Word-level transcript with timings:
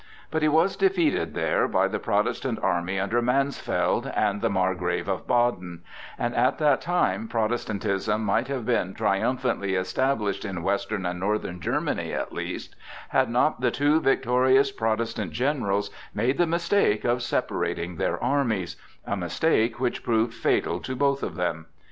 But 0.31 0.41
he 0.41 0.47
was 0.47 0.75
defeated 0.75 1.35
there 1.35 1.67
by 1.67 1.87
the 1.87 1.99
Protestant 1.99 2.57
army 2.63 2.99
under 2.99 3.21
Mansfeld 3.21 4.11
and 4.15 4.41
the 4.41 4.49
Margrave 4.49 5.07
of 5.07 5.27
Baden; 5.27 5.83
and 6.17 6.35
at 6.35 6.57
that 6.57 6.81
time 6.81 7.27
Protestantism 7.27 8.23
might 8.23 8.47
have 8.47 8.65
been 8.65 8.95
triumphantly 8.95 9.75
established 9.75 10.43
in 10.43 10.63
western 10.63 11.05
and 11.05 11.19
northern 11.19 11.59
Germany 11.61 12.13
at 12.13 12.33
least, 12.33 12.75
had 13.09 13.29
not 13.29 13.61
the 13.61 13.69
two 13.69 13.99
victorious 13.99 14.71
Protestant 14.71 15.33
generals 15.33 15.91
made 16.15 16.39
the 16.39 16.47
mistake 16.47 17.05
of 17.05 17.21
separating 17.21 17.97
their 17.97 18.17
armies,—a 18.23 19.15
mistake 19.15 19.79
which 19.79 20.01
proved 20.01 20.33
fatal 20.33 20.79
to 20.79 20.95
both 20.95 21.21
of 21.21 21.35
them. 21.35 21.67